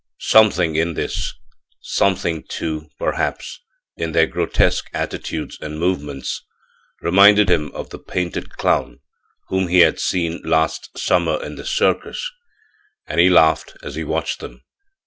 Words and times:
Something 0.21 0.75
in 0.77 0.95
this 0.95 1.31
something 1.79 2.43
too, 2.49 2.89
perhaps, 2.97 3.59
in 3.95 4.13
their 4.13 4.25
grotesque 4.25 4.89
attitudes 4.95 5.59
and 5.61 5.77
movements 5.77 6.41
reminded 7.03 7.51
him 7.51 7.71
of 7.75 7.91
the 7.91 7.99
painted 7.99 8.49
clown 8.57 9.01
whom 9.49 9.67
he 9.67 9.81
had 9.81 9.99
seen 9.99 10.41
last 10.43 10.89
summer 10.97 11.39
in 11.43 11.53
the 11.53 11.65
circus, 11.67 12.31
and 13.05 13.19
he 13.19 13.29
laughed 13.29 13.77
as 13.83 13.93
he 13.93 14.03
watched 14.03 14.39
them. 14.39 14.63